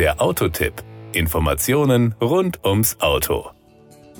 [0.00, 0.82] Der Autotipp.
[1.12, 3.50] Informationen rund ums Auto.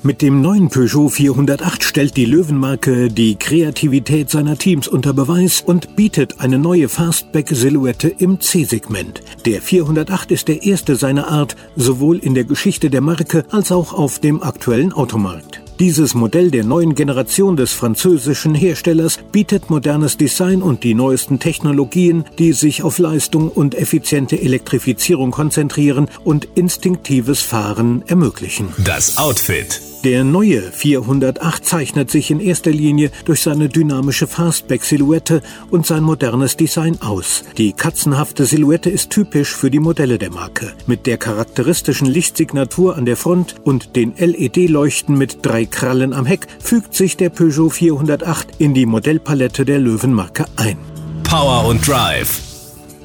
[0.03, 5.95] Mit dem neuen Peugeot 408 stellt die Löwenmarke die Kreativität seiner Teams unter Beweis und
[5.95, 9.23] bietet eine neue Fastback-Silhouette im C-Segment.
[9.47, 13.91] Der 408 ist der erste seiner Art, sowohl in der Geschichte der Marke als auch
[13.91, 15.63] auf dem aktuellen Automarkt.
[15.81, 22.23] Dieses Modell der neuen Generation des französischen Herstellers bietet modernes Design und die neuesten Technologien,
[22.37, 28.67] die sich auf Leistung und effiziente Elektrifizierung konzentrieren und instinktives Fahren ermöglichen.
[28.77, 29.81] Das Outfit.
[30.03, 36.57] Der neue 408 zeichnet sich in erster Linie durch seine dynamische Fastback-Silhouette und sein modernes
[36.57, 37.43] Design aus.
[37.59, 40.73] Die katzenhafte Silhouette ist typisch für die Modelle der Marke.
[40.87, 46.47] Mit der charakteristischen Lichtsignatur an der Front und den LED-Leuchten mit drei Krallen am Heck
[46.59, 50.79] fügt sich der Peugeot 408 in die Modellpalette der Löwenmarke ein.
[51.23, 52.41] Power und Drive.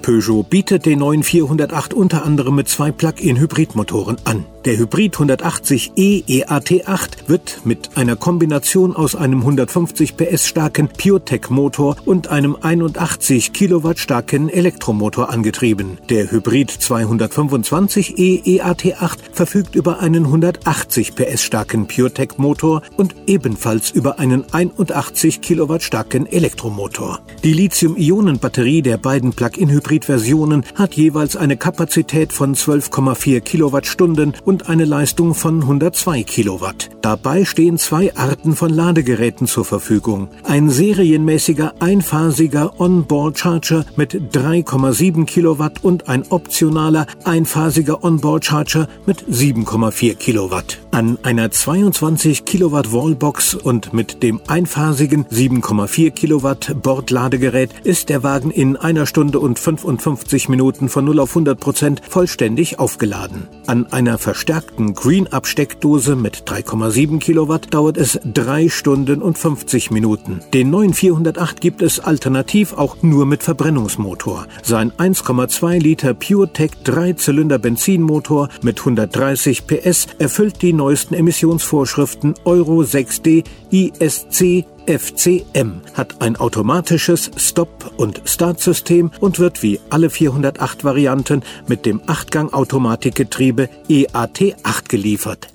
[0.00, 4.46] Peugeot bietet den neuen 408 unter anderem mit zwei Plug-in-Hybridmotoren an.
[4.66, 12.26] Der Hybrid 180e EAT8 wird mit einer Kombination aus einem 150 PS starken PureTech-Motor und
[12.26, 15.98] einem 81 Kilowatt starken Elektromotor angetrieben.
[16.10, 24.52] Der Hybrid 225e EAT8 verfügt über einen 180 PS starken PureTech-Motor und ebenfalls über einen
[24.52, 27.20] 81 Kilowatt starken Elektromotor.
[27.44, 34.86] Die Lithium-Ionen-Batterie der beiden Plug-in-Hybrid-Versionen hat jeweils eine Kapazität von 12,4 Kilowattstunden und und eine
[34.86, 36.88] Leistung von 102 Kilowatt.
[37.02, 40.28] Dabei stehen zwei Arten von Ladegeräten zur Verfügung.
[40.44, 49.24] Ein serienmäßiger einphasiger Onboard Charger mit 3,7 Kilowatt und ein optionaler einphasiger Onboard Charger mit
[49.24, 50.78] 7,4 Kilowatt.
[50.90, 58.50] An einer 22 Kilowatt Wallbox und mit dem einphasigen 7,4 Kilowatt Bordladegerät ist der Wagen
[58.50, 63.48] in einer Stunde und 55 Minuten von 0 auf 100 Prozent vollständig aufgeladen.
[63.66, 64.16] An einer
[64.46, 70.40] verstärkten Green-Up-Steckdose mit 3,7 Kilowatt dauert es 3 Stunden und 50 Minuten.
[70.54, 74.46] Den neuen 408 gibt es alternativ auch nur mit Verbrennungsmotor.
[74.62, 83.42] Sein 1,2 Liter PureTech 3-Zylinder Benzinmotor mit 130 PS erfüllt die neuesten Emissionsvorschriften Euro 6D
[83.72, 91.86] ISC FCM hat ein automatisches Stop- und Startsystem und wird wie alle 408 Varianten mit
[91.86, 95.48] dem 8-Gang-Automatikgetriebe EAT8 geliefert.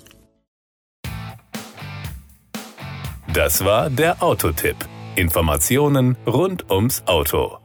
[3.32, 4.76] Das war der Autotipp.
[5.16, 7.61] Informationen rund ums Auto.